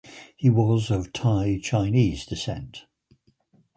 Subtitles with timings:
[0.35, 2.85] He was of Thai Chinese descent.